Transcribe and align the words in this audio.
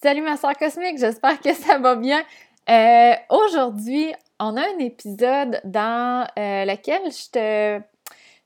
Salut 0.00 0.22
ma 0.22 0.36
soeur 0.36 0.56
cosmique, 0.56 0.96
j'espère 0.96 1.40
que 1.40 1.52
ça 1.52 1.76
va 1.78 1.96
bien. 1.96 2.22
Euh, 2.70 3.14
aujourd'hui, 3.30 4.14
on 4.38 4.56
a 4.56 4.60
un 4.60 4.78
épisode 4.78 5.60
dans 5.64 6.24
euh, 6.38 6.64
lequel 6.64 7.02
je 7.10 7.30
te 7.32 7.82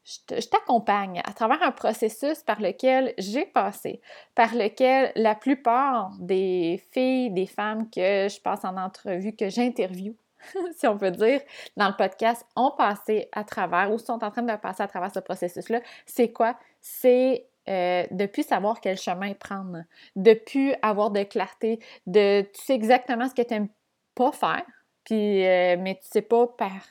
je 0.02 0.48
t'accompagne 0.48 1.20
à 1.22 1.34
travers 1.34 1.62
un 1.62 1.70
processus 1.70 2.42
par 2.42 2.58
lequel 2.58 3.12
j'ai 3.18 3.44
passé, 3.44 4.00
par 4.34 4.54
lequel 4.54 5.12
la 5.14 5.34
plupart 5.34 6.12
des 6.20 6.82
filles, 6.90 7.30
des 7.30 7.46
femmes 7.46 7.90
que 7.90 8.28
je 8.30 8.40
passe 8.40 8.64
en 8.64 8.78
entrevue, 8.78 9.36
que 9.36 9.50
j'interviewe, 9.50 10.14
si 10.74 10.86
on 10.86 10.96
peut 10.96 11.10
dire, 11.10 11.42
dans 11.76 11.88
le 11.88 11.96
podcast, 11.96 12.46
ont 12.56 12.70
passé 12.70 13.28
à 13.32 13.44
travers 13.44 13.92
ou 13.92 13.98
sont 13.98 14.24
en 14.24 14.30
train 14.30 14.42
de 14.42 14.56
passer 14.56 14.82
à 14.82 14.88
travers 14.88 15.12
ce 15.12 15.20
processus-là. 15.20 15.82
C'est 16.06 16.32
quoi? 16.32 16.56
C'est 16.80 17.44
euh, 17.68 18.04
de 18.10 18.26
plus 18.26 18.44
savoir 18.44 18.80
quel 18.80 18.98
chemin 18.98 19.34
prendre, 19.34 19.84
de 20.16 20.34
plus 20.34 20.74
avoir 20.82 21.10
de 21.10 21.22
clarté, 21.22 21.78
de 22.06 22.42
tu 22.52 22.60
sais 22.60 22.74
exactement 22.74 23.28
ce 23.28 23.34
que 23.34 23.42
tu 23.42 23.54
n'aimes 23.54 23.68
pas 24.14 24.32
faire, 24.32 24.66
puis, 25.04 25.46
euh, 25.46 25.76
mais 25.78 25.94
tu 25.94 26.08
sais 26.08 26.22
pas 26.22 26.46
par 26.46 26.82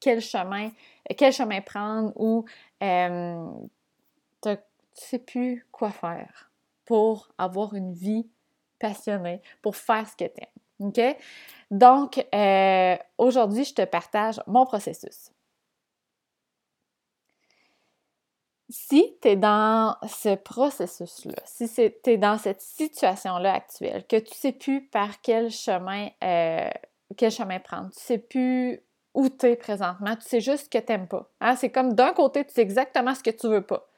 quel 0.00 0.20
chemin, 0.20 0.70
quel 1.16 1.32
chemin 1.32 1.60
prendre 1.60 2.12
ou 2.16 2.44
euh, 2.82 3.46
tu 4.42 4.50
sais 4.92 5.18
plus 5.18 5.66
quoi 5.70 5.90
faire 5.90 6.50
pour 6.84 7.28
avoir 7.38 7.74
une 7.74 7.92
vie 7.92 8.28
passionnée, 8.80 9.40
pour 9.62 9.76
faire 9.76 10.08
ce 10.08 10.16
que 10.16 10.24
tu 10.24 10.40
aimes. 10.40 11.12
Donc, 11.70 12.24
aujourd'hui, 13.18 13.64
je 13.64 13.74
te 13.74 13.84
partage 13.84 14.40
mon 14.46 14.64
processus. 14.64 15.32
Si 18.70 19.16
tu 19.22 19.28
es 19.28 19.36
dans 19.36 19.96
ce 20.06 20.34
processus-là, 20.34 21.36
si 21.44 21.68
tu 21.72 22.10
es 22.10 22.18
dans 22.18 22.36
cette 22.36 22.60
situation-là 22.60 23.54
actuelle, 23.54 24.06
que 24.06 24.16
tu 24.16 24.34
sais 24.34 24.52
plus 24.52 24.86
par 24.86 25.20
quel 25.22 25.50
chemin, 25.50 26.08
euh, 26.22 26.70
quel 27.16 27.30
chemin 27.30 27.60
prendre, 27.60 27.90
tu 27.90 28.00
sais 28.00 28.18
plus 28.18 28.82
où 29.14 29.28
tu 29.30 29.46
es 29.46 29.56
présentement, 29.56 30.14
tu 30.16 30.28
sais 30.28 30.40
juste 30.40 30.70
que 30.70 30.78
tu 30.78 31.06
pas. 31.06 31.30
Hein? 31.40 31.56
C'est 31.56 31.70
comme 31.70 31.94
d'un 31.94 32.12
côté, 32.12 32.44
tu 32.44 32.52
sais 32.52 32.60
exactement 32.60 33.14
ce 33.14 33.22
que 33.22 33.30
tu 33.30 33.48
veux 33.48 33.62
pas. 33.62 33.88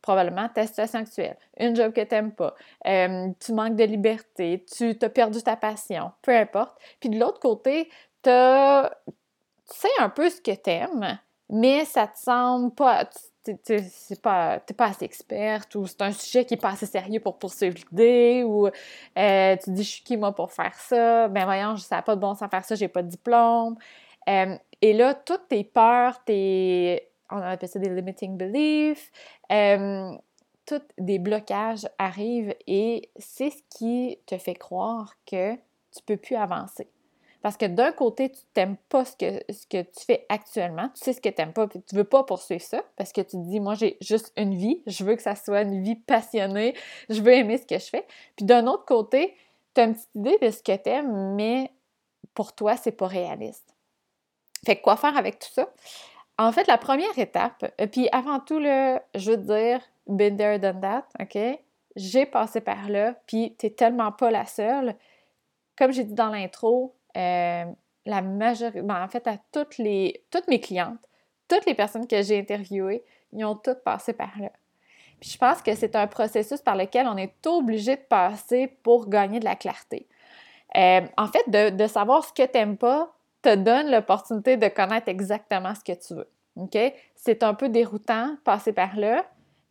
Probablement 0.00 0.48
ta 0.48 0.66
situation 0.66 1.00
actuelle, 1.00 1.36
une 1.58 1.74
job 1.74 1.92
que 1.92 2.02
tu 2.02 2.30
pas, 2.32 2.54
euh, 2.86 3.28
tu 3.40 3.52
manques 3.52 3.76
de 3.76 3.84
liberté, 3.84 4.64
tu 4.76 4.96
as 5.00 5.08
perdu 5.08 5.42
ta 5.42 5.56
passion, 5.56 6.12
peu 6.22 6.36
importe. 6.36 6.78
Puis 7.00 7.08
de 7.08 7.18
l'autre 7.18 7.40
côté, 7.40 7.88
tu 8.22 8.30
sais 8.30 9.88
un 9.98 10.08
peu 10.10 10.30
ce 10.30 10.40
que 10.40 10.54
tu 10.54 10.70
aimes, 10.70 11.18
mais 11.48 11.84
ça 11.84 12.06
te 12.06 12.18
semble 12.18 12.74
pas 12.74 13.08
t'es 13.44 14.16
pas, 14.22 14.60
pas 14.60 14.86
assez 14.86 15.04
experte 15.04 15.74
ou 15.74 15.86
c'est 15.86 16.02
un 16.02 16.12
sujet 16.12 16.44
qui 16.44 16.54
est 16.54 16.60
pas 16.60 16.70
assez 16.70 16.86
sérieux 16.86 17.20
pour 17.20 17.38
poursuivre 17.38 17.76
l'idée 17.90 18.42
ou 18.44 18.66
euh, 18.66 19.56
tu 19.62 19.70
dis 19.70 19.82
je 19.82 19.88
suis 19.88 20.02
qui 20.02 20.16
moi 20.16 20.34
pour 20.34 20.52
faire 20.52 20.74
ça, 20.74 21.28
ben 21.28 21.44
voyons, 21.44 21.76
ça 21.76 21.96
n'a 21.96 22.02
pas 22.02 22.16
de 22.16 22.20
bon 22.20 22.34
sens 22.34 22.50
faire 22.50 22.64
ça, 22.64 22.74
j'ai 22.74 22.88
pas 22.88 23.02
de 23.02 23.08
diplôme. 23.08 23.76
Euh, 24.28 24.56
et 24.80 24.92
là, 24.92 25.14
toutes 25.14 25.48
tes 25.48 25.64
peurs, 25.64 26.24
tes, 26.24 27.08
on 27.30 27.38
appelle 27.38 27.68
ça 27.68 27.78
des 27.78 27.90
limiting 27.90 28.36
beliefs, 28.36 29.10
euh, 29.52 30.12
tous 30.66 30.82
des 30.98 31.18
blocages 31.18 31.86
arrivent 31.98 32.54
et 32.66 33.10
c'est 33.16 33.50
ce 33.50 33.62
qui 33.70 34.18
te 34.26 34.38
fait 34.38 34.54
croire 34.54 35.14
que 35.26 35.54
tu 35.54 36.02
peux 36.06 36.16
plus 36.16 36.36
avancer. 36.36 36.88
Parce 37.44 37.58
que 37.58 37.66
d'un 37.66 37.92
côté, 37.92 38.30
tu 38.30 38.40
n'aimes 38.56 38.78
pas 38.88 39.04
ce 39.04 39.16
que, 39.16 39.52
ce 39.52 39.66
que 39.66 39.82
tu 39.82 40.02
fais 40.06 40.24
actuellement, 40.30 40.88
tu 40.94 41.04
sais 41.04 41.12
ce 41.12 41.20
que 41.20 41.28
tu 41.28 41.42
n'aimes 41.42 41.52
pas, 41.52 41.66
puis 41.66 41.82
tu 41.82 41.94
ne 41.94 42.00
veux 42.00 42.06
pas 42.06 42.24
poursuivre 42.24 42.62
ça, 42.62 42.82
parce 42.96 43.12
que 43.12 43.20
tu 43.20 43.32
te 43.32 43.50
dis, 43.50 43.60
moi, 43.60 43.74
j'ai 43.74 43.98
juste 44.00 44.32
une 44.38 44.54
vie, 44.54 44.82
je 44.86 45.04
veux 45.04 45.14
que 45.14 45.20
ça 45.20 45.34
soit 45.34 45.60
une 45.60 45.82
vie 45.82 45.96
passionnée, 45.96 46.74
je 47.10 47.20
veux 47.20 47.34
aimer 47.34 47.58
ce 47.58 47.66
que 47.66 47.78
je 47.78 47.84
fais. 47.84 48.06
Puis 48.34 48.46
d'un 48.46 48.66
autre 48.66 48.86
côté, 48.86 49.36
tu 49.74 49.82
as 49.82 49.84
une 49.84 49.92
petite 49.92 50.14
idée 50.14 50.38
de 50.40 50.50
ce 50.50 50.62
que 50.62 50.74
tu 50.74 50.88
aimes, 50.88 51.34
mais 51.34 51.70
pour 52.32 52.54
toi, 52.54 52.78
c'est 52.78 52.92
pas 52.92 53.08
réaliste. 53.08 53.74
Fait 54.64 54.76
que 54.76 54.82
quoi 54.82 54.96
faire 54.96 55.18
avec 55.18 55.38
tout 55.38 55.52
ça? 55.52 55.68
En 56.38 56.50
fait, 56.50 56.66
la 56.66 56.78
première 56.78 57.18
étape, 57.18 57.74
euh, 57.78 57.86
puis 57.86 58.08
avant 58.10 58.40
tout, 58.40 58.58
là, 58.58 59.02
je 59.14 59.32
veux 59.32 59.36
te 59.36 59.52
dire, 59.52 59.82
been 60.06 60.38
there, 60.38 60.58
done 60.58 60.80
that, 60.80 61.04
OK? 61.20 61.38
J'ai 61.94 62.24
passé 62.24 62.62
par 62.62 62.88
là, 62.88 63.12
puis 63.26 63.54
tu 63.58 63.66
n'es 63.66 63.72
tellement 63.72 64.12
pas 64.12 64.30
la 64.30 64.46
seule. 64.46 64.96
Comme 65.76 65.92
j'ai 65.92 66.04
dit 66.04 66.14
dans 66.14 66.30
l'intro, 66.30 66.93
euh, 67.16 67.64
la 68.06 68.22
majorité, 68.22 68.82
ben, 68.82 69.02
en 69.02 69.08
fait, 69.08 69.26
à 69.26 69.36
toutes, 69.52 69.78
les, 69.78 70.24
toutes 70.30 70.48
mes 70.48 70.60
clientes, 70.60 70.98
toutes 71.48 71.66
les 71.66 71.74
personnes 71.74 72.06
que 72.06 72.22
j'ai 72.22 72.38
interviewées, 72.38 73.04
ils 73.32 73.44
ont 73.44 73.56
toutes 73.56 73.82
passé 73.82 74.12
par 74.12 74.38
là. 74.38 74.50
Je 75.22 75.36
pense 75.36 75.62
que 75.62 75.74
c'est 75.74 75.96
un 75.96 76.06
processus 76.06 76.60
par 76.60 76.76
lequel 76.76 77.06
on 77.06 77.16
est 77.16 77.34
obligé 77.46 77.96
de 77.96 78.02
passer 78.02 78.68
pour 78.82 79.08
gagner 79.08 79.40
de 79.40 79.44
la 79.44 79.56
clarté. 79.56 80.06
Euh, 80.76 81.02
en 81.16 81.28
fait, 81.28 81.48
de, 81.48 81.86
savoir 81.86 82.24
ce 82.24 82.32
que 82.32 82.44
tu 82.44 82.58
n'aimes 82.58 82.76
pas 82.76 83.14
te 83.42 83.54
donne 83.54 83.90
l'opportunité 83.90 84.56
de 84.56 84.68
connaître 84.68 85.08
exactement 85.08 85.74
ce 85.74 85.80
que 85.80 85.98
tu 85.98 86.14
veux. 86.14 86.28
OK? 86.56 86.76
C'est 87.14 87.42
un 87.42 87.54
peu 87.54 87.68
déroutant 87.68 88.36
passer 88.44 88.72
par 88.72 88.96
là. 88.96 89.24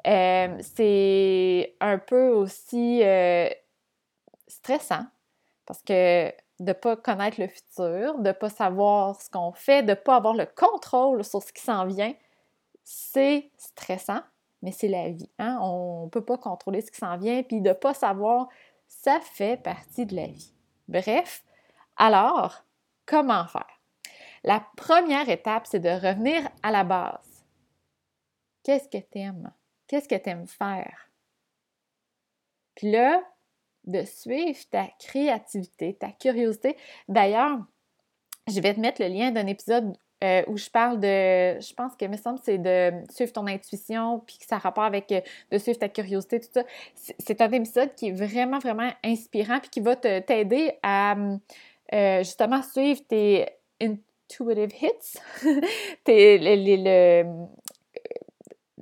Euh, 0.08 0.58
c'est 0.62 1.76
un 1.80 1.98
peu 1.98 2.30
aussi 2.30 3.04
stressant 4.48 5.06
parce 5.66 5.82
que 5.82 6.32
de 6.64 6.70
ne 6.70 6.74
pas 6.74 6.96
connaître 6.96 7.40
le 7.40 7.48
futur, 7.48 8.18
de 8.20 8.28
ne 8.28 8.32
pas 8.32 8.50
savoir 8.50 9.22
ce 9.22 9.30
qu'on 9.30 9.52
fait, 9.54 9.84
de 9.84 9.92
ne 9.92 9.96
pas 9.96 10.16
avoir 10.16 10.34
le 10.34 10.46
contrôle 10.46 11.24
sur 11.24 11.42
ce 11.42 11.52
qui 11.52 11.62
s'en 11.62 11.86
vient, 11.86 12.14
c'est 12.84 13.52
stressant, 13.58 14.22
mais 14.62 14.72
c'est 14.72 14.88
la 14.88 15.10
vie. 15.10 15.30
Hein? 15.40 15.58
On 15.62 16.06
ne 16.06 16.10
peut 16.10 16.24
pas 16.24 16.38
contrôler 16.38 16.82
ce 16.82 16.92
qui 16.92 16.98
s'en 16.98 17.18
vient, 17.18 17.44
puis 17.44 17.62
de 17.62 17.70
ne 17.70 17.74
pas 17.74 17.94
savoir, 17.94 18.48
ça 18.88 19.20
fait 19.20 19.62
partie 19.62 20.06
de 20.06 20.16
la 20.16 20.28
vie. 20.28 20.54
Bref, 20.88 21.44
alors, 21.98 22.64
comment 23.06 23.48
faire? 23.48 23.80
La 24.44 24.66
première 24.76 25.30
étape, 25.30 25.68
c'est 25.68 25.80
de 25.80 25.90
revenir 25.90 26.50
à 26.64 26.72
la 26.72 26.84
base. 26.84 27.46
Qu'est-ce 28.64 28.90
que 28.90 28.98
tu 28.98 29.20
aimes? 29.20 29.52
Qu'est-ce 29.88 30.08
que 30.08 30.16
tu 30.16 30.30
aimes 30.30 30.48
faire? 30.48 31.10
Puis 32.76 32.92
là, 32.92 33.22
de 33.86 34.04
suivre 34.04 34.60
ta 34.72 34.88
créativité, 35.00 35.94
ta 35.94 36.12
curiosité. 36.12 36.78
D'ailleurs, 37.08 37.60
je 38.48 38.60
vais 38.60 38.74
te 38.74 38.80
mettre 38.80 39.02
le 39.02 39.08
lien 39.08 39.32
d'un 39.32 39.48
épisode 39.48 39.94
euh, 40.24 40.42
où 40.48 40.58
je 40.58 40.70
parle 40.70 41.02
de, 41.02 41.60
je 41.60 41.74
pense 41.74 41.96
que 41.98 42.06
me 42.06 42.16
semble 42.16 42.40
c'est 42.44 42.58
de 42.58 42.94
suivre 43.12 43.34
ton 43.34 43.46
intuition, 43.46 44.24
puis 44.26 44.38
que 44.38 44.46
ça 44.46 44.56
a 44.56 44.60
rapport 44.60 44.86
avec 44.86 45.12
euh, 45.12 45.20
de 45.52 45.58
suivre 45.58 45.78
ta 45.78 45.90
curiosité, 45.90 46.40
tout 46.40 46.48
ça. 46.54 46.64
C'est 46.96 47.42
un 47.42 47.52
épisode 47.52 47.94
qui 47.96 48.08
est 48.08 48.12
vraiment, 48.12 48.60
vraiment 48.60 48.90
inspirant, 49.04 49.60
puis 49.60 49.70
qui 49.70 49.82
va 49.82 49.98
t'aider 49.98 50.74
à 50.82 51.16
euh, 51.94 52.20
justement 52.20 52.62
suivre 52.64 53.02
tes 53.08 53.48
intuitive 53.82 54.04
hits, 54.82 55.20
tes, 56.06 56.40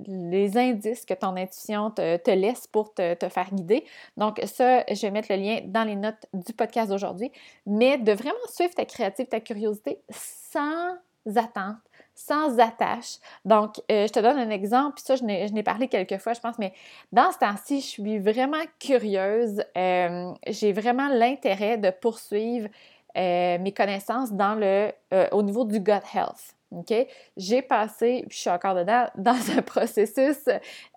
les 0.06 0.56
indices 0.56 1.04
que 1.04 1.14
ton 1.14 1.36
intuition 1.36 1.90
te, 1.90 2.30
laisse 2.30 2.66
pour 2.66 2.94
te, 2.94 3.16
faire 3.28 3.52
guider. 3.52 3.84
Donc, 4.16 4.40
ça, 4.44 4.84
je 4.90 5.00
vais 5.02 5.10
mettre 5.10 5.32
le 5.32 5.36
lien 5.36 5.60
dans 5.64 5.84
les 5.84 5.96
notes 5.96 6.26
du 6.32 6.52
podcast 6.52 6.90
d'aujourd'hui. 6.90 7.30
Mais 7.66 7.98
de 7.98 8.12
vraiment 8.12 8.34
suivre 8.48 8.74
ta 8.74 8.84
créativité, 8.84 9.26
ta 9.26 9.40
curiosité 9.40 10.00
sans 10.10 10.96
attente, 11.36 11.78
sans 12.14 12.58
attache. 12.58 13.18
Donc, 13.44 13.78
euh, 13.90 14.06
je 14.06 14.12
te 14.12 14.20
donne 14.20 14.38
un 14.38 14.50
exemple, 14.50 14.94
puis 14.96 15.04
ça, 15.04 15.16
je 15.16 15.24
n'ai 15.24 15.62
parlé 15.62 15.88
quelques 15.88 16.18
fois, 16.18 16.32
je 16.32 16.40
pense, 16.40 16.58
mais 16.58 16.72
dans 17.12 17.30
ce 17.32 17.38
temps-ci, 17.38 17.80
je 17.80 17.86
suis 17.86 18.18
vraiment 18.18 18.62
curieuse. 18.78 19.62
Euh, 19.76 20.32
j'ai 20.46 20.72
vraiment 20.72 21.08
l'intérêt 21.08 21.78
de 21.78 21.90
poursuivre 21.90 22.68
euh, 23.16 23.58
mes 23.58 23.72
connaissances 23.72 24.30
au 24.30 25.42
niveau 25.42 25.64
du 25.64 25.80
gut 25.80 25.92
health. 26.14 26.56
OK? 26.72 26.94
J'ai 27.36 27.62
passé, 27.62 28.24
puis 28.28 28.36
je 28.36 28.40
suis 28.42 28.50
encore 28.50 28.74
dedans, 28.74 29.06
dans 29.16 29.50
un 29.56 29.62
processus 29.62 30.48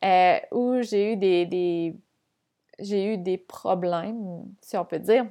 euh, 0.04 0.38
où 0.52 0.82
j'ai 0.82 1.14
eu 1.14 1.18
des, 1.18 1.96
j'ai 2.80 3.14
eu 3.14 3.18
des 3.18 3.38
problèmes, 3.38 4.44
si 4.62 4.78
on 4.78 4.86
peut 4.86 5.00
dire, 5.00 5.26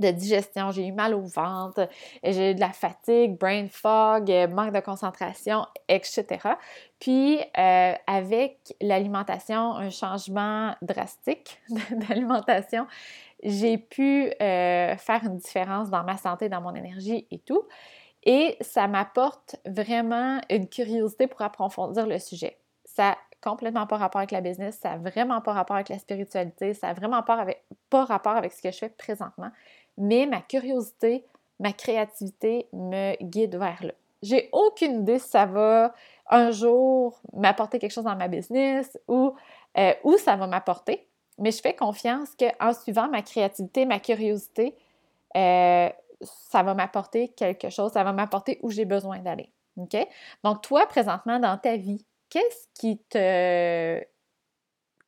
de 0.00 0.10
digestion. 0.10 0.70
J'ai 0.72 0.86
eu 0.86 0.92
mal 0.92 1.14
au 1.14 1.22
ventre, 1.22 1.88
j'ai 2.22 2.50
eu 2.50 2.54
de 2.54 2.60
la 2.60 2.72
fatigue, 2.72 3.38
brain 3.38 3.66
fog, 3.68 4.30
manque 4.50 4.72
de 4.72 4.80
concentration, 4.80 5.66
etc. 5.88 6.26
Puis, 6.98 7.40
euh, 7.58 7.92
avec 8.06 8.74
l'alimentation, 8.80 9.74
un 9.74 9.90
changement 9.90 10.74
drastique 10.82 11.60
d'alimentation, 11.90 12.86
j'ai 13.42 13.78
pu 13.78 14.30
euh, 14.40 14.96
faire 14.96 15.24
une 15.24 15.38
différence 15.38 15.90
dans 15.90 16.04
ma 16.04 16.16
santé, 16.16 16.48
dans 16.48 16.60
mon 16.60 16.74
énergie 16.74 17.26
et 17.30 17.38
tout. 17.38 17.62
Et 18.26 18.56
ça 18.60 18.88
m'apporte 18.88 19.56
vraiment 19.64 20.40
une 20.50 20.68
curiosité 20.68 21.28
pour 21.28 21.42
approfondir 21.42 22.06
le 22.06 22.18
sujet. 22.18 22.58
Ça 22.84 23.10
n'a 23.10 23.18
complètement 23.40 23.86
pas 23.86 23.96
rapport 23.96 24.18
avec 24.18 24.32
la 24.32 24.40
business, 24.40 24.78
ça 24.82 24.90
n'a 24.90 24.96
vraiment 24.96 25.40
pas 25.40 25.52
rapport 25.52 25.76
avec 25.76 25.88
la 25.88 25.98
spiritualité, 25.98 26.74
ça 26.74 26.88
n'a 26.88 26.94
vraiment 26.94 27.22
pas, 27.22 27.34
avec, 27.34 27.64
pas 27.88 28.04
rapport 28.04 28.32
avec 28.32 28.52
ce 28.52 28.60
que 28.60 28.72
je 28.72 28.78
fais 28.78 28.88
présentement. 28.88 29.50
Mais 29.96 30.26
ma 30.26 30.40
curiosité, 30.40 31.24
ma 31.60 31.72
créativité 31.72 32.66
me 32.72 33.14
guide 33.22 33.56
vers 33.56 33.84
là. 33.84 33.92
J'ai 34.22 34.48
aucune 34.52 35.02
idée 35.02 35.20
si 35.20 35.28
ça 35.28 35.46
va 35.46 35.94
un 36.28 36.50
jour 36.50 37.20
m'apporter 37.32 37.78
quelque 37.78 37.92
chose 37.92 38.04
dans 38.04 38.16
ma 38.16 38.26
business 38.26 38.98
ou 39.06 39.34
euh, 39.78 39.92
où 40.02 40.16
ça 40.16 40.34
va 40.34 40.48
m'apporter. 40.48 41.06
mais 41.38 41.52
je 41.52 41.60
fais 41.60 41.74
confiance 41.74 42.30
qu'en 42.36 42.72
suivant 42.72 43.08
ma 43.08 43.22
créativité, 43.22 43.84
ma 43.84 44.00
curiosité, 44.00 44.74
euh, 45.36 45.90
ça 46.20 46.62
va 46.62 46.74
m'apporter 46.74 47.28
quelque 47.28 47.70
chose, 47.70 47.92
ça 47.92 48.04
va 48.04 48.12
m'apporter 48.12 48.58
où 48.62 48.70
j'ai 48.70 48.84
besoin 48.84 49.18
d'aller. 49.18 49.52
OK? 49.76 49.96
Donc, 50.42 50.62
toi, 50.62 50.86
présentement, 50.86 51.38
dans 51.38 51.58
ta 51.58 51.76
vie, 51.76 52.04
qu'est-ce 52.28 52.68
qui 52.74 52.98
te. 52.98 54.02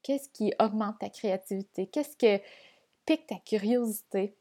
Qu'est-ce 0.02 0.28
qui 0.30 0.52
augmente 0.60 0.98
ta 1.00 1.10
créativité? 1.10 1.86
Qu'est-ce 1.86 2.16
que 2.16 2.42
pique 3.04 3.26
ta 3.26 3.36
curiosité? 3.36 4.36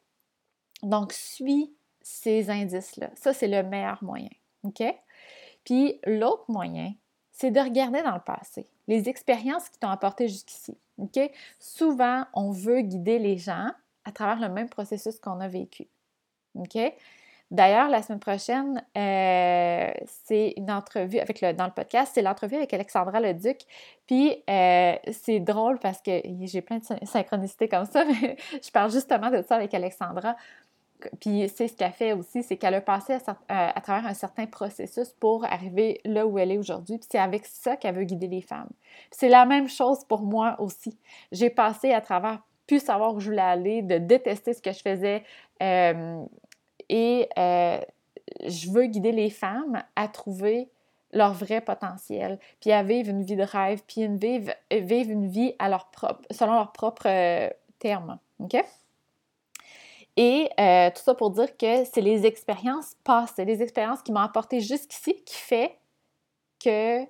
Donc, 0.83 1.13
suis 1.13 1.75
ces 2.01 2.49
indices-là. 2.49 3.09
Ça, 3.15 3.33
c'est 3.33 3.47
le 3.47 3.63
meilleur 3.63 4.01
moyen. 4.03 4.29
OK? 4.63 4.83
Puis, 5.63 5.99
l'autre 6.05 6.45
moyen, 6.47 6.93
c'est 7.31 7.51
de 7.51 7.59
regarder 7.59 8.01
dans 8.01 8.15
le 8.15 8.21
passé, 8.21 8.67
les 8.87 9.09
expériences 9.09 9.69
qui 9.69 9.79
t'ont 9.79 9.89
apporté 9.89 10.27
jusqu'ici. 10.27 10.77
OK? 10.97 11.19
Souvent, 11.59 12.25
on 12.33 12.51
veut 12.51 12.81
guider 12.81 13.19
les 13.19 13.37
gens 13.37 13.71
à 14.05 14.11
travers 14.11 14.39
le 14.39 14.53
même 14.53 14.69
processus 14.69 15.19
qu'on 15.19 15.39
a 15.39 15.47
vécu. 15.47 15.87
D'ailleurs, 17.49 17.87
la 17.87 18.01
semaine 18.01 18.19
prochaine, 18.19 18.83
euh, 18.97 19.91
c'est 20.25 20.53
une 20.57 20.69
entrevue 20.69 21.19
avec 21.19 21.39
le, 21.39 21.53
dans 21.53 21.65
le 21.65 21.71
podcast, 21.71 22.11
c'est 22.13 22.21
l'entrevue 22.21 22.57
avec 22.57 22.73
Alexandra 22.73 23.21
Leduc. 23.21 23.59
Puis 24.05 24.43
euh, 24.49 24.95
c'est 25.13 25.39
drôle 25.39 25.79
parce 25.79 26.01
que 26.01 26.21
j'ai 26.41 26.61
plein 26.61 26.79
de 26.79 27.05
synchronicités 27.05 27.69
comme 27.69 27.85
ça, 27.85 28.03
mais 28.21 28.35
je 28.61 28.69
parle 28.69 28.91
justement 28.91 29.29
de 29.29 29.41
ça 29.41 29.55
avec 29.55 29.73
Alexandra. 29.73 30.35
Puis 31.21 31.47
c'est 31.55 31.69
ce 31.69 31.75
qu'elle 31.75 31.91
fait 31.91 32.11
aussi, 32.11 32.43
c'est 32.43 32.57
qu'elle 32.57 32.73
a 32.73 32.81
passé 32.81 33.17
à, 33.47 33.81
travers 33.81 34.07
un 34.07 34.13
certain 34.13 34.45
processus 34.47 35.09
pour 35.19 35.45
arriver 35.45 36.01
là 36.03 36.25
où 36.25 36.39
elle 36.39 36.51
est 36.51 36.57
aujourd'hui. 36.57 36.97
Puis 36.97 37.07
c'est 37.09 37.19
avec 37.19 37.45
ça 37.45 37.77
qu'elle 37.77 37.95
veut 37.95 38.03
guider 38.03 38.27
les 38.27 38.41
femmes. 38.41 38.69
C'est 39.11 39.29
la 39.29 39.45
même 39.45 39.69
chose 39.69 40.03
pour 40.03 40.21
moi 40.21 40.55
aussi. 40.59 40.97
J'ai 41.31 41.51
passé 41.51 41.93
à 41.93 42.01
travers 42.01 42.39
plus 42.65 42.83
savoir 42.83 43.13
où 43.15 43.19
je 43.19 43.29
voulais 43.29 43.41
aller, 43.41 43.81
de 43.83 43.97
détester 43.97 44.53
ce 44.53 44.61
que 44.61 44.73
je 44.73 44.81
faisais, 44.81 45.23
euh, 45.63 46.25
et 46.89 47.29
euh, 47.37 47.79
je 48.45 48.69
veux 48.71 48.85
guider 48.85 49.11
les 49.11 49.29
femmes 49.29 49.83
à 49.95 50.07
trouver 50.07 50.69
leur 51.13 51.33
vrai 51.33 51.61
potentiel, 51.61 52.39
puis 52.59 52.71
à 52.71 52.83
vivre 52.83 53.09
une 53.09 53.23
vie 53.23 53.35
de 53.35 53.43
rêve, 53.43 53.81
puis 53.87 54.01
une 54.01 54.17
vivre, 54.17 54.51
vivre 54.71 55.09
une 55.09 55.27
vie 55.27 55.53
à 55.57 55.69
selon 56.31 56.53
leurs 56.53 56.73
propres 56.73 57.07
euh, 57.07 57.49
termes. 57.79 58.19
OK? 58.39 58.55
Et 60.17 60.49
euh, 60.59 60.89
tout 60.89 61.01
ça 61.01 61.13
pour 61.13 61.31
dire 61.31 61.55
que 61.57 61.85
c'est 61.85 62.01
les 62.01 62.25
expériences 62.25 62.95
passées, 63.03 63.45
les 63.45 63.61
expériences 63.61 64.01
qui 64.01 64.11
m'ont 64.11 64.19
apporté 64.19 64.59
jusqu'ici 64.59 65.15
qui 65.23 65.35
fait 65.35 65.77
que 66.63 67.05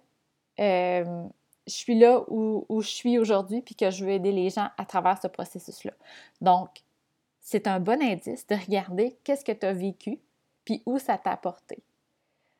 je 1.67 1.73
suis 1.73 1.99
là 1.99 2.23
où, 2.27 2.65
où 2.69 2.81
je 2.81 2.87
suis 2.87 3.19
aujourd'hui, 3.19 3.61
puis 3.61 3.75
que 3.75 3.91
je 3.91 4.05
veux 4.05 4.11
aider 4.11 4.31
les 4.31 4.49
gens 4.49 4.69
à 4.77 4.85
travers 4.85 5.21
ce 5.21 5.27
processus-là. 5.27 5.91
Donc, 6.41 6.69
c'est 7.49 7.65
un 7.65 7.79
bon 7.79 8.03
indice 8.03 8.45
de 8.47 8.55
regarder 8.55 9.17
qu'est-ce 9.23 9.45
que 9.45 9.53
tu 9.53 9.65
as 9.65 9.71
vécu, 9.71 10.19
puis 10.65 10.83
où 10.85 10.99
ça 10.99 11.17
t'a 11.17 11.31
apporté. 11.31 11.81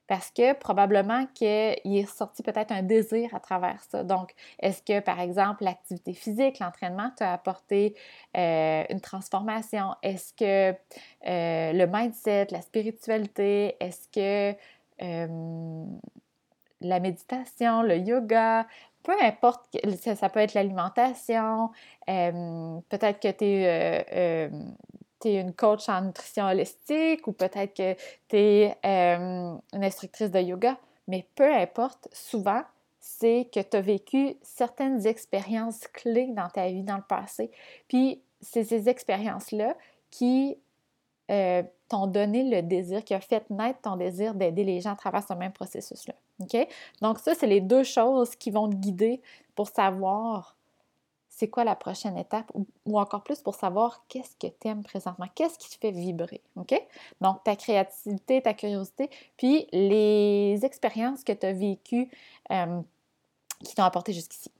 Parce 0.08 0.32
que 0.32 0.54
probablement 0.54 1.26
qu'il 1.34 1.98
est 1.98 2.10
sorti 2.10 2.42
peut-être 2.42 2.72
un 2.72 2.84
désir 2.84 3.36
à 3.36 3.42
travers 3.42 3.84
ça. 3.84 4.06
Donc, 4.06 4.34
est-ce 4.60 4.82
que, 4.82 5.02
par 5.02 5.20
exemple, 5.20 5.66
l'activité 5.66 6.14
physique, 6.14 6.60
l'entraînement 6.60 7.12
t'a 7.18 7.34
apporté 7.34 7.96
euh, 8.38 8.86
une 8.90 9.02
transformation? 9.02 9.94
Est-ce 10.04 10.34
que 10.34 10.72
euh, 10.72 11.74
le 11.74 11.86
mindset, 11.86 12.48
la 12.52 12.62
spiritualité, 12.62 13.76
est-ce 13.82 14.08
que 14.08 14.58
euh, 15.02 15.86
la 16.80 17.00
méditation, 17.02 17.82
le 17.82 17.98
yoga, 17.98 18.66
peu 19.08 19.16
importe, 19.22 19.62
ça, 20.20 20.28
peut 20.28 20.42
être 20.42 20.54
l'alimentation, 20.54 21.72
euh, 22.10 22.78
peut-être 22.90 23.22
que 23.22 23.32
tu 23.32 23.46
es, 23.46 24.04
euh, 24.12 24.50
euh, 24.50 24.50
une 25.24 25.54
coach 25.54 25.88
en 25.88 26.02
nutrition 26.02 26.44
holistique 26.44 27.26
ou 27.26 27.32
peut-être 27.32 27.74
que 27.74 27.94
tu 28.28 28.36
es 28.36 28.78
une 28.84 29.62
instructrice 29.74 30.30
de 30.30 30.42
yoga, 30.42 30.78
mais 31.08 31.26
peu 31.36 31.50
importe, 31.56 32.10
souvent, 32.12 32.64
c'est 33.00 33.48
que 33.54 33.62
tu 33.62 33.78
as 33.78 33.82
vécu 33.82 34.36
certaines 34.42 35.08
expériences 35.08 35.88
clés 35.94 36.34
dans 36.34 36.50
ta 36.50 36.68
vie 36.68 36.84
dans 36.84 36.98
le 36.98 37.02
passé. 37.08 37.50
Puis, 37.88 38.22
c'est 38.42 38.66
ces 38.66 38.90
expériences-là 38.90 39.76
qui 40.12 40.58
t'ont 41.28 42.08
donné 42.08 42.44
le 42.44 42.62
désir, 42.62 43.04
qui 43.04 43.14
a 43.14 43.20
fait 43.20 43.50
naître 43.50 43.82
ton 43.82 43.96
désir 43.96 44.34
d'aider 44.34 44.64
les 44.64 44.82
gens 44.82 44.94
à 44.94 44.96
travers 44.96 45.26
ce 45.26 45.34
même 45.34 45.54
processus-là. 45.54 46.14
Donc, 47.02 47.20
ça, 47.20 47.34
c'est 47.36 47.48
les 47.48 47.62
deux 47.62 47.84
choses 47.84 48.36
qui 48.36 48.52
vont 48.52 48.70
te 48.70 48.76
guider 48.76 49.22
pour 49.56 49.68
savoir 49.68 50.58
c'est 51.30 51.50
quoi 51.50 51.64
la 51.64 51.76
prochaine 51.76 52.18
étape 52.18 52.52
ou, 52.86 53.00
encore 53.00 53.24
plus 53.24 53.42
pour 53.42 53.54
savoir 53.54 54.04
qu'est-ce 54.08 54.36
que 54.36 54.52
tu 54.60 54.68
aimes 54.68 54.84
présentement, 54.84 55.28
qu'est-ce 55.36 55.60
qui 55.60 55.70
te 55.70 55.76
fait 55.76 55.92
vibrer. 55.92 56.42
Donc, 57.22 57.44
ta 57.44 57.56
créativité, 57.56 58.42
ta 58.42 58.56
curiosité, 58.56 59.12
puis 59.38 59.68
les 59.72 60.60
expériences 60.64 61.24
que 61.24 61.34
tu 61.34 61.46
as 61.46 61.54
vécues 61.54 62.10
euh, 62.52 62.82
qui 63.64 63.76
t'ont 63.76 63.84
apporté 63.84 64.14
jusqu'ici. 64.14 64.52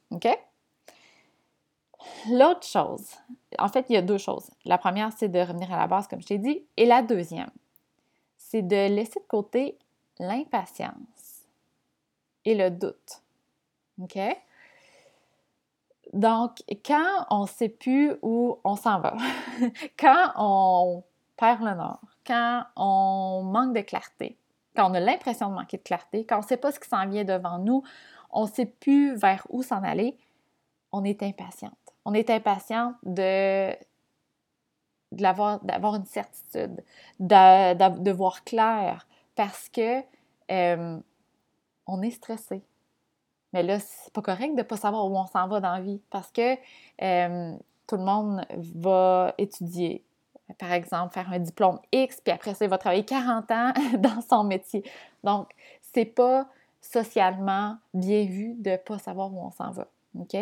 L'autre 2.30 2.66
chose, 2.66 3.16
en 3.60 3.68
fait, 3.68 3.86
il 3.90 3.94
y 3.94 3.98
a 3.98 4.02
deux 4.02 4.18
choses. 4.18 4.50
La 4.66 4.78
première, 4.78 5.12
c'est 5.14 5.30
de 5.30 5.40
revenir 5.40 5.72
à 5.74 5.78
la 5.78 5.88
base, 5.88 6.08
comme 6.08 6.22
je 6.22 6.28
t'ai 6.28 6.38
dit. 6.38 6.64
Et 6.76 6.86
la 6.86 7.02
deuxième, 7.02 7.50
c'est 8.38 8.62
de 8.62 8.88
laisser 8.88 9.20
de 9.20 9.26
côté 9.28 9.78
l'impatience 10.20 11.44
et 12.46 12.56
le 12.56 12.70
doute. 12.70 13.22
OK? 14.02 14.18
Donc, 16.14 16.64
quand 16.86 17.26
on 17.30 17.42
ne 17.42 17.48
sait 17.48 17.70
plus 17.70 18.14
où 18.22 18.58
on 18.64 18.76
s'en 18.76 19.00
va, 19.00 19.16
quand 20.00 20.32
on 20.38 21.04
perd 21.36 21.62
le 21.62 21.76
nord, 21.76 22.02
quand 22.26 22.64
on 22.76 23.44
manque 23.44 23.76
de 23.76 23.82
clarté, 23.82 24.38
quand 24.76 24.90
on 24.90 24.94
a 24.94 25.00
l'impression 25.00 25.50
de 25.50 25.56
manquer 25.56 25.78
de 25.78 25.84
clarté, 25.84 26.26
quand 26.26 26.38
on 26.38 26.42
ne 26.42 26.46
sait 26.46 26.58
pas 26.58 26.72
ce 26.72 26.80
qui 26.80 26.88
s'en 26.88 27.08
vient 27.08 27.24
devant 27.24 27.60
nous, 27.60 27.84
on 28.32 28.46
ne 28.46 28.50
sait 28.50 28.66
plus 28.66 29.16
vers 29.16 29.46
où 29.50 29.64
s'en 29.64 29.84
aller, 29.84 30.18
on 30.92 31.04
est 31.04 31.22
impatiente. 31.24 31.74
On 32.10 32.14
est 32.14 32.30
impatient 32.30 32.94
d'avoir 35.12 35.60
une 35.96 36.06
certitude, 36.06 36.82
de, 37.20 38.12
voir 38.12 38.46
clair, 38.46 39.06
parce 39.36 39.68
que 39.68 40.02
euh, 40.50 40.98
on 41.86 42.02
est 42.02 42.12
stressé. 42.12 42.64
Mais 43.52 43.62
là, 43.62 43.80
c'est 43.80 44.14
pas 44.14 44.22
correct 44.22 44.52
de 44.52 44.60
ne 44.60 44.64
pas 44.64 44.78
savoir 44.78 45.06
où 45.12 45.18
on 45.18 45.26
s'en 45.26 45.50
va 45.50 45.60
dans 45.60 45.74
la 45.74 45.82
vie, 45.82 46.00
parce 46.10 46.32
que 46.32 46.56
euh, 47.02 47.58
tout 47.88 47.98
le 47.98 48.04
monde 48.04 48.46
va 48.74 49.34
étudier, 49.38 50.02
par 50.60 50.72
exemple, 50.72 51.14
faire 51.14 51.30
un 51.34 51.40
diplôme 51.40 51.82
X, 51.92 52.22
puis 52.22 52.32
après 52.32 52.54
ça, 52.54 52.64
il 52.64 52.70
va 52.70 52.78
travailler 52.78 53.04
40 53.04 53.52
ans 53.52 53.74
dans 54.00 54.22
son 54.22 54.46
métier. 54.46 54.82
Donc, 55.26 55.50
c'est 55.82 56.06
pas 56.06 56.48
socialement 56.80 57.76
bien 57.94 58.24
vu 58.24 58.54
de 58.54 58.72
ne 58.72 58.78
pas 58.78 58.98
savoir 58.98 59.34
où 59.34 59.46
on 59.46 59.52
s'en 59.52 59.72
va. 59.72 59.88
OK? 60.22 60.38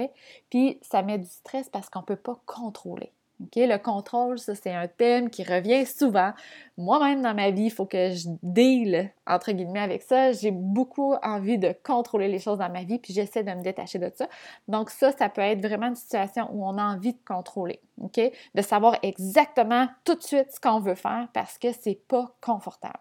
Puis 0.50 0.79
ça 0.82 1.01
met 1.01 1.17
du 1.17 1.27
stress 1.27 1.70
parce 1.70 1.89
qu'on 1.89 2.00
ne 2.00 2.05
peut 2.05 2.15
pas 2.15 2.39
contrôler. 2.46 3.12
OK? 3.44 3.55
Le 3.58 3.77
contrôle, 3.77 4.39
ça, 4.39 4.55
c'est 4.55 4.74
un 4.74 4.88
thème 4.88 5.29
qui 5.29 5.44
revient 5.44 5.86
souvent. 5.86 6.32
Moi-même, 6.77 7.22
dans 7.22 7.34
ma 7.34 7.51
vie, 7.51 7.65
il 7.65 7.72
faut 7.72 7.86
que 7.86 8.12
je 8.12 8.29
deal, 8.41 9.12
entre 9.27 9.51
guillemets, 9.51 9.82
avec 9.82 10.03
ça. 10.03 10.32
J'ai 10.32 10.51
beaucoup 10.51 11.15
envie 11.22 11.58
de 11.58 11.75
contrôler 11.84 12.27
les 12.27 12.39
choses 12.39 12.60
dans 12.60 12.70
ma 12.70 12.84
vie, 12.84 12.98
puis 12.98 13.13
j'essaie 13.13 13.44
de 13.44 13.51
me 13.51 13.62
détacher 13.62 14.00
de 14.00 14.12
ça. 14.15 14.29
Donc, 14.67 14.89
ça, 14.89 15.12
ça 15.12 15.29
peut 15.29 15.41
être 15.41 15.62
vraiment 15.62 15.88
une 15.88 15.96
situation 15.96 16.50
où 16.53 16.65
on 16.65 16.77
a 16.77 16.84
envie 16.84 17.13
de 17.13 17.20
contrôler. 17.25 17.82
OK? 18.01 18.20
De 18.53 18.62
savoir 18.62 18.98
exactement 19.01 19.88
tout 20.03 20.15
de 20.15 20.24
suite 20.24 20.51
ce 20.53 20.60
qu'on 20.60 20.79
veut 20.79 20.96
faire 20.96 21.27
parce 21.34 21.58
que 21.58 21.72
c'est 21.74 22.00
pas 22.08 22.34
confortable. 22.41 23.00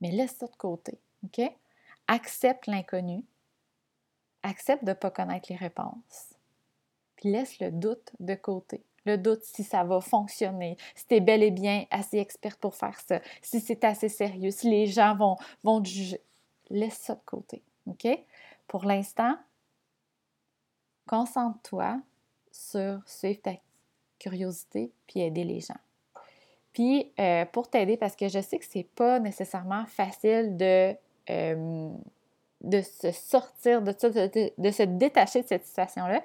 Mais 0.00 0.10
laisse 0.10 0.36
ça 0.36 0.46
de 0.46 0.56
côté. 0.56 0.98
OK? 1.24 1.50
Accepte 2.08 2.66
l'inconnu, 2.66 3.22
accepte 4.42 4.84
de 4.84 4.90
ne 4.90 4.94
pas 4.94 5.10
connaître 5.10 5.46
les 5.50 5.56
réponses. 5.56 6.34
Puis 7.16 7.30
laisse 7.30 7.58
le 7.60 7.70
doute 7.70 8.12
de 8.18 8.34
côté. 8.34 8.82
Le 9.06 9.16
doute 9.16 9.42
si 9.42 9.64
ça 9.64 9.82
va 9.84 10.00
fonctionner, 10.00 10.76
si 10.94 11.06
tu 11.06 11.14
es 11.14 11.20
bel 11.20 11.42
et 11.42 11.50
bien 11.50 11.84
assez 11.90 12.18
experte 12.18 12.60
pour 12.60 12.74
faire 12.74 12.98
ça, 13.00 13.20
si 13.42 13.60
c'est 13.60 13.84
assez 13.84 14.08
sérieux, 14.08 14.50
si 14.50 14.70
les 14.70 14.86
gens 14.86 15.14
vont, 15.16 15.36
vont 15.62 15.80
te 15.80 15.88
juger. 15.88 16.20
Laisse 16.68 16.98
ça 16.98 17.14
de 17.14 17.22
côté. 17.24 17.62
OK? 17.86 18.06
Pour 18.66 18.84
l'instant, 18.84 19.36
concentre-toi 21.06 22.00
sur 22.52 23.00
suivre 23.06 23.40
ta 23.40 23.52
curiosité 24.18 24.92
puis 25.06 25.20
aider 25.20 25.44
les 25.44 25.60
gens. 25.60 25.80
Puis, 26.72 27.12
euh, 27.18 27.44
pour 27.46 27.68
t'aider, 27.68 27.96
parce 27.96 28.14
que 28.14 28.28
je 28.28 28.40
sais 28.40 28.58
que 28.58 28.64
c'est 28.64 28.88
pas 28.94 29.18
nécessairement 29.18 29.86
facile 29.86 30.56
de 30.56 30.94
euh, 31.30 31.90
de 32.60 32.82
se 32.82 33.10
sortir 33.12 33.82
de 33.82 33.94
ça, 33.96 34.10
de, 34.10 34.70
se 34.70 34.82
détacher 34.82 35.42
de 35.42 35.46
cette 35.46 35.66
situation-là, 35.66 36.20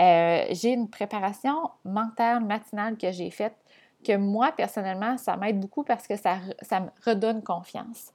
euh, 0.00 0.46
j'ai 0.50 0.72
une 0.72 0.88
préparation 0.88 1.70
mentale 1.84 2.44
matinale 2.44 2.96
que 2.96 3.10
j'ai 3.10 3.30
faite 3.30 3.54
que 4.04 4.16
moi, 4.16 4.52
personnellement, 4.52 5.18
ça 5.18 5.36
m'aide 5.36 5.58
beaucoup 5.58 5.82
parce 5.82 6.06
que 6.06 6.16
ça, 6.16 6.38
ça 6.62 6.80
me 6.80 6.88
redonne 7.04 7.42
confiance. 7.42 8.12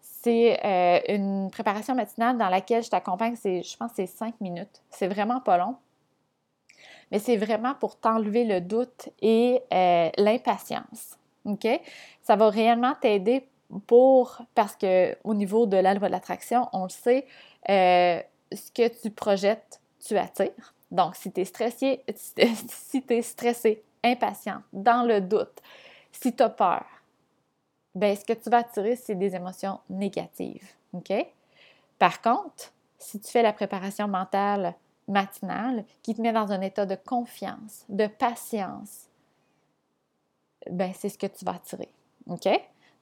C'est 0.00 0.58
euh, 0.64 1.00
une 1.08 1.50
préparation 1.50 1.94
matinale 1.94 2.38
dans 2.38 2.48
laquelle 2.48 2.82
je 2.82 2.90
t'accompagne, 2.90 3.36
je 3.36 3.76
pense 3.76 3.90
c'est 3.94 4.06
cinq 4.06 4.40
minutes. 4.40 4.82
C'est 4.90 5.08
vraiment 5.08 5.40
pas 5.40 5.58
long. 5.58 5.76
mais 7.10 7.18
c'est 7.18 7.36
vraiment 7.36 7.74
pour 7.74 7.98
t'enlever 7.98 8.44
le 8.44 8.60
doute 8.60 9.08
et 9.20 9.60
euh, 9.72 10.10
l'impatience. 10.16 11.18
OK? 11.44 11.66
Ça 12.22 12.36
va 12.36 12.48
réellement 12.48 12.94
t'aider 13.00 13.46
parce 14.54 14.76
que 14.76 15.16
au 15.24 15.34
niveau 15.34 15.66
de 15.66 15.76
la 15.76 15.94
loi 15.94 16.08
de 16.08 16.12
l'attraction, 16.12 16.68
on 16.72 16.84
le 16.84 16.88
sait, 16.90 17.26
euh, 17.68 18.20
ce 18.52 18.70
que 18.72 18.88
tu 19.00 19.10
projettes, 19.10 19.80
tu 20.04 20.16
attires. 20.16 20.74
Donc, 20.90 21.16
si 21.16 21.32
tu 21.32 21.40
es 21.40 21.44
stressé, 21.44 22.02
si 22.14 23.04
es 23.08 23.22
stressé, 23.22 23.82
impatient, 24.02 24.62
dans 24.72 25.06
le 25.06 25.20
doute, 25.20 25.60
si 26.12 26.34
tu 26.34 26.42
as 26.42 26.50
peur, 26.50 26.84
ben, 27.94 28.16
ce 28.16 28.24
que 28.24 28.32
tu 28.32 28.50
vas 28.50 28.58
attirer, 28.58 28.96
c'est 28.96 29.14
des 29.14 29.34
émotions 29.34 29.80
négatives. 29.88 30.68
OK? 30.92 31.12
Par 31.98 32.20
contre, 32.20 32.72
si 32.98 33.20
tu 33.20 33.30
fais 33.30 33.42
la 33.42 33.52
préparation 33.52 34.08
mentale 34.08 34.74
matinale 35.06 35.84
qui 36.02 36.14
te 36.14 36.22
met 36.22 36.32
dans 36.32 36.50
un 36.50 36.60
état 36.60 36.86
de 36.86 36.96
confiance, 36.96 37.84
de 37.88 38.06
patience, 38.06 39.08
ben, 40.70 40.92
c'est 40.94 41.08
ce 41.08 41.18
que 41.18 41.26
tu 41.26 41.44
vas 41.44 41.54
attirer. 41.54 41.88
OK? 42.28 42.48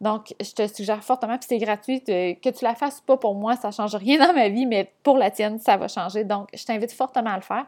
Donc, 0.03 0.35
je 0.41 0.51
te 0.53 0.67
suggère 0.67 1.03
fortement, 1.05 1.39
puis 1.39 1.47
c'est 1.49 1.59
gratuit, 1.59 2.03
que 2.03 2.49
tu 2.51 2.65
la 2.65 2.75
fasses 2.75 3.01
pas 3.01 3.17
pour 3.17 3.37
moi, 3.37 3.55
ça 3.55 3.69
ne 3.69 3.73
change 3.73 3.95
rien 3.95 4.19
dans 4.19 4.35
ma 4.35 4.49
vie, 4.49 4.67
mais 4.67 4.93
pour 5.05 5.17
la 5.17 5.31
tienne, 5.31 5.61
ça 5.61 5.77
va 5.77 5.87
changer. 5.87 6.25
Donc, 6.25 6.49
je 6.53 6.65
t'invite 6.65 6.93
fortement 6.93 7.31
à 7.31 7.37
le 7.37 7.43
faire. 7.43 7.67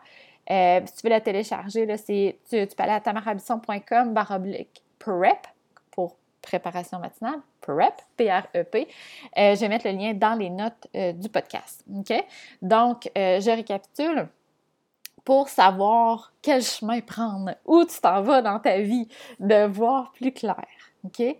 Euh, 0.51 0.81
si 0.85 0.97
tu 0.97 1.03
veux 1.05 1.11
la 1.11 1.21
télécharger, 1.21 1.87
là, 1.87 1.97
tu, 1.97 2.35
tu 2.51 2.67
peux 2.67 2.83
aller 2.83 2.93
à 2.93 3.01
tamarabisson.com 3.01 4.13
baroblique 4.13 4.83
prep 4.99 5.47
pour 5.93 6.17
préparation 6.43 6.99
matinale, 6.99 7.41
prep, 7.61 7.95
P-R-E-P. 8.17 8.89
Euh, 9.39 9.55
je 9.55 9.61
vais 9.61 9.69
mettre 9.69 9.87
le 9.89 9.97
lien 9.97 10.13
dans 10.13 10.35
les 10.35 10.51
notes 10.51 10.89
euh, 10.97 11.13
du 11.13 11.29
podcast. 11.29 11.85
Donc, 12.61 13.09
je 13.15 13.51
récapitule 13.55 14.29
pour 15.25 15.49
savoir 15.49 16.33
quel 16.43 16.63
chemin 16.63 17.01
prendre, 17.01 17.55
où 17.65 17.85
tu 17.85 18.01
t'en 18.01 18.23
vas 18.23 18.43
dans 18.43 18.59
ta 18.59 18.81
vie, 18.81 19.07
de 19.39 19.67
voir 19.67 20.11
plus 20.13 20.33
clair. 20.33 20.67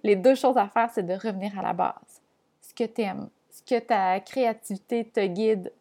Les 0.03 0.17
deux 0.17 0.35
choses 0.35 0.57
à 0.57 0.69
faire, 0.69 0.91
c'est 0.91 1.03
de 1.03 1.15
revenir 1.15 1.59
à 1.59 1.63
la 1.63 1.73
base. 1.73 2.23
Ce 2.61 2.75
que 2.75 2.85
tu 2.85 3.03
aimes, 3.03 3.29
ce 3.51 3.63
que 3.63 3.81
ta 3.81 4.21
créativité 4.21 5.05
te 5.05 5.25
guide 5.27 5.73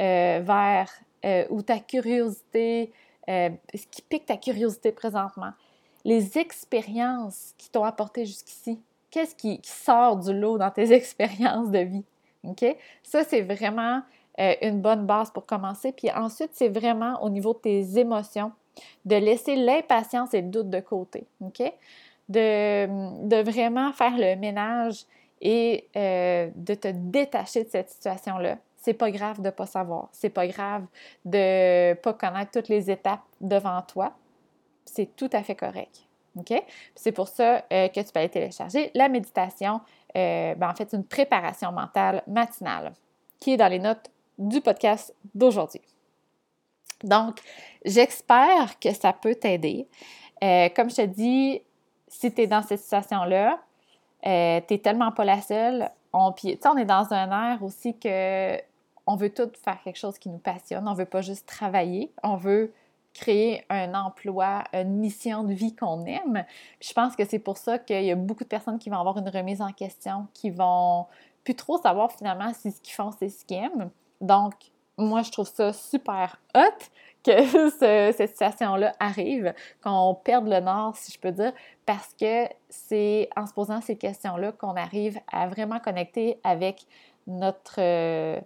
euh, 0.00 0.40
vers, 0.44 0.90
euh, 1.24 1.44
ou 1.50 1.62
ta 1.62 1.78
curiosité, 1.78 2.92
euh, 3.28 3.50
ce 3.74 3.86
qui 3.90 4.02
pique 4.02 4.26
ta 4.26 4.36
curiosité 4.36 4.92
présentement. 4.92 5.52
Les 6.04 6.38
expériences 6.38 7.54
qui 7.58 7.70
t'ont 7.70 7.84
apporté 7.84 8.24
jusqu'ici. 8.24 8.80
Qu'est-ce 9.10 9.34
qui, 9.34 9.60
sort 9.62 10.16
du 10.16 10.32
lot 10.32 10.58
dans 10.58 10.70
tes 10.70 10.92
expériences 10.92 11.70
de 11.70 11.80
vie? 11.80 12.04
OK? 12.44 12.64
Ça, 13.02 13.24
c'est 13.24 13.42
vraiment 13.42 14.02
une 14.62 14.80
bonne 14.80 15.04
base 15.04 15.32
pour 15.32 15.46
commencer. 15.46 15.90
Puis 15.90 16.12
ensuite, 16.12 16.50
c'est 16.52 16.68
vraiment 16.68 17.20
au 17.24 17.28
niveau 17.28 17.54
de 17.54 17.58
tes 17.58 17.98
émotions, 17.98 18.52
de 19.04 19.16
laisser 19.16 19.56
l'impatience 19.56 20.32
et 20.32 20.42
le 20.42 20.48
doute 20.48 20.70
de 20.70 20.78
côté. 20.78 21.26
OK? 21.40 21.60
De, 22.28 23.42
vraiment 23.42 23.92
faire 23.92 24.16
le 24.16 24.36
ménage 24.36 25.04
et 25.40 25.88
euh, 25.96 26.50
de 26.54 26.74
te 26.74 26.88
détacher 26.88 27.64
de 27.64 27.70
cette 27.70 27.90
situation-là. 27.90 28.58
C'est 28.76 28.94
pas 28.94 29.10
grave 29.10 29.40
de 29.40 29.50
pas 29.50 29.66
savoir. 29.66 30.08
C'est 30.12 30.30
pas 30.30 30.46
grave 30.46 30.84
de 31.24 31.94
pas 31.94 32.14
connaître 32.14 32.52
toutes 32.52 32.68
les 32.68 32.90
étapes 32.90 33.22
devant 33.40 33.82
toi. 33.82 34.12
C'est 34.84 35.16
tout 35.16 35.30
à 35.32 35.42
fait 35.42 35.54
correct. 35.54 36.04
C'est 36.94 37.10
pour 37.10 37.26
ça 37.26 37.64
euh, 37.72 37.88
que 37.88 38.00
tu 38.00 38.12
peux 38.12 38.20
aller 38.20 38.28
télécharger 38.28 38.92
la 38.94 39.08
méditation. 39.08 39.80
Euh, 40.16 40.54
ben, 40.54 40.70
en 40.70 40.74
fait, 40.74 40.92
une 40.92 41.04
préparation 41.04 41.72
mentale 41.72 42.22
matinale 42.28 42.92
qui 43.40 43.54
est 43.54 43.56
dans 43.56 43.66
les 43.66 43.80
notes 43.80 44.08
du 44.38 44.60
podcast 44.60 45.14
d'aujourd'hui. 45.34 45.82
Donc, 47.02 47.40
j'espère 47.84 48.78
que 48.78 48.92
ça 48.92 49.12
peut 49.12 49.34
t'aider. 49.34 49.88
comme 50.40 50.90
je 50.90 50.96
te 50.96 51.06
dis, 51.06 51.60
si 52.08 52.32
tu 52.32 52.42
es 52.42 52.46
dans 52.46 52.62
cette 52.62 52.80
situation-là, 52.80 53.58
euh, 54.26 54.60
tu 54.66 54.74
n'es 54.74 54.78
tellement 54.80 55.12
pas 55.12 55.24
la 55.24 55.40
seule. 55.40 55.90
On, 56.12 56.32
on 56.32 56.76
est 56.76 56.84
dans 56.84 57.12
un 57.12 57.52
air 57.52 57.62
aussi 57.62 57.96
que 57.98 58.56
on 59.06 59.16
veut 59.16 59.30
tout 59.30 59.50
faire 59.62 59.80
quelque 59.82 59.96
chose 59.96 60.18
qui 60.18 60.28
nous 60.28 60.38
passionne. 60.38 60.86
On 60.86 60.94
veut 60.94 61.06
pas 61.06 61.22
juste 61.22 61.46
travailler. 61.46 62.12
On 62.22 62.36
veut 62.36 62.72
créer 63.14 63.64
un 63.70 63.94
emploi, 63.94 64.64
une 64.72 64.96
mission 64.98 65.42
de 65.42 65.52
vie 65.52 65.74
qu'on 65.74 66.04
aime. 66.04 66.44
je 66.80 66.92
pense 66.92 67.16
que 67.16 67.24
c'est 67.24 67.38
pour 67.38 67.56
ça 67.56 67.78
qu'il 67.78 68.04
y 68.04 68.12
a 68.12 68.14
beaucoup 68.14 68.44
de 68.44 68.48
personnes 68.48 68.78
qui 68.78 68.90
vont 68.90 68.98
avoir 68.98 69.16
une 69.18 69.28
remise 69.28 69.60
en 69.60 69.72
question, 69.72 70.26
qui 70.34 70.50
vont 70.50 71.06
plus 71.42 71.54
trop 71.54 71.78
savoir 71.78 72.12
finalement 72.12 72.52
si 72.52 72.70
ce 72.70 72.80
qu'ils 72.80 72.92
font, 72.92 73.10
c'est 73.18 73.30
ce 73.30 73.44
qu'ils 73.44 73.56
aiment. 73.56 73.90
Donc, 74.20 74.52
moi, 74.98 75.22
je 75.22 75.30
trouve 75.30 75.48
ça 75.48 75.72
super 75.72 76.38
hot 76.54 76.84
cette 77.78 78.30
situation-là 78.30 78.94
arrive, 78.98 79.54
qu'on 79.82 80.14
perde 80.14 80.48
le 80.48 80.60
nord, 80.60 80.96
si 80.96 81.12
je 81.12 81.18
peux 81.18 81.32
dire, 81.32 81.52
parce 81.86 82.14
que 82.14 82.46
c'est 82.68 83.28
en 83.36 83.46
se 83.46 83.52
posant 83.52 83.80
ces 83.80 83.96
questions-là 83.96 84.52
qu'on 84.52 84.76
arrive 84.76 85.18
à 85.30 85.46
vraiment 85.46 85.78
connecter 85.80 86.40
avec 86.44 86.86
notre 87.26 87.76
euh, 87.78 88.40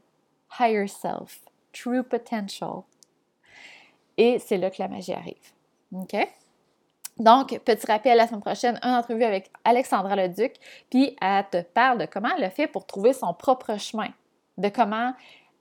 higher 0.59 0.89
self, 0.89 1.41
true 1.73 2.03
potential. 2.03 2.83
Et 4.17 4.39
c'est 4.39 4.59
là 4.59 4.71
que 4.71 4.81
la 4.81 4.89
magie 4.89 5.13
arrive. 5.13 5.53
OK? 5.93 6.17
Donc, 7.19 7.59
petit 7.61 7.87
rappel 7.87 8.17
la 8.17 8.27
semaine 8.27 8.41
prochaine, 8.41 8.79
une 8.83 8.95
entrevue 8.95 9.25
avec 9.25 9.51
Alexandra 9.65 10.17
Leduc, 10.17 10.55
puis 10.91 11.17
elle 11.21 11.45
te 11.51 11.63
parle 11.63 11.99
de 11.99 12.07
comment 12.07 12.31
elle 12.37 12.45
a 12.45 12.51
fait 12.51 12.67
pour 12.67 12.87
trouver 12.87 13.13
son 13.13 13.35
propre 13.35 13.79
chemin, 13.79 14.09
de 14.57 14.69
comment 14.69 15.13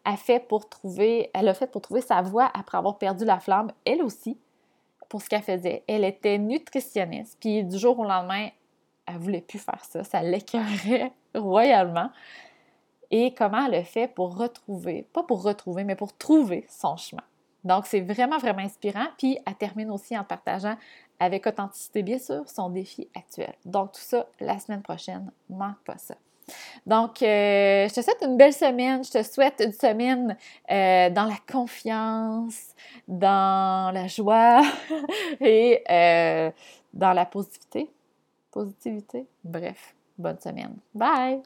a 0.05 0.17
fait 0.17 0.39
pour 0.39 0.67
trouver, 0.70 1.29
elle 1.34 1.48
a 1.48 1.53
fait 1.53 1.67
pour 1.67 1.81
trouver 1.81 2.01
sa 2.01 2.22
voie 2.22 2.50
après 2.53 2.77
avoir 2.77 2.98
perdu 2.98 3.25
la 3.25 3.39
flamme, 3.39 3.72
elle 3.86 4.01
aussi, 4.01 4.38
pour 5.10 5.22
ce 5.22 5.29
qu'elle 5.29 5.41
faisait. 5.41 5.84
Elle 5.88 6.03
était 6.03 6.38
nutritionniste, 6.38 7.38
puis 7.39 7.63
du 7.63 7.77
jour 7.77 8.00
au 8.00 8.03
lendemain, 8.03 8.50
elle 9.05 9.17
voulait 9.17 9.41
plus 9.41 9.60
faire 9.60 9.84
ça, 9.84 10.03
ça 10.03 10.22
l'écœurait 10.24 11.12
royalement. 11.36 12.10
Et 13.10 13.34
comment 13.34 13.65
elle 13.65 13.75
a 13.75 13.84
fait 13.84 14.08
pour 14.08 14.38
retrouver, 14.38 15.05
pas 15.12 15.24
pour 15.24 15.43
retrouver, 15.43 15.84
mais 15.84 15.96
pour 15.96 16.15
trouver 16.17 16.65
son 16.70 16.96
chemin. 16.96 17.24
Donc, 17.63 17.86
c'est 17.86 18.01
vraiment, 18.01 18.38
vraiment 18.38 18.62
inspirant. 18.62 19.05
Puis, 19.17 19.38
elle 19.46 19.55
termine 19.55 19.91
aussi 19.91 20.17
en 20.17 20.24
partageant 20.24 20.77
avec 21.20 21.46
authenticité, 21.46 22.03
bien 22.03 22.17
sûr, 22.17 22.48
son 22.48 22.70
défi 22.70 23.08
actuel. 23.13 23.53
Donc, 23.65 23.91
tout 23.91 24.01
ça, 24.01 24.25
la 24.39 24.58
semaine 24.60 24.81
prochaine, 24.81 25.31
manque 25.50 25.79
pas 25.84 25.98
ça. 25.98 26.15
Donc, 26.86 27.22
euh, 27.22 27.88
je 27.88 27.93
te 27.93 28.01
souhaite 28.01 28.22
une 28.22 28.38
belle 28.38 28.53
semaine. 28.53 29.03
Je 29.03 29.12
te 29.12 29.24
souhaite 29.24 29.62
une 29.63 29.72
semaine 29.72 30.36
euh, 30.70 31.10
dans 31.10 31.25
la 31.25 31.38
confiance, 31.51 32.75
dans 33.08 33.93
la 33.93 34.08
joie 34.08 34.62
et 35.41 35.81
euh, 35.89 36.51
dans 36.93 37.13
la 37.13 37.25
positivité. 37.25 37.89
Positivité. 38.51 39.25
Bref, 39.43 39.96
bonne 40.17 40.39
semaine. 40.39 40.75
Bye! 40.93 41.39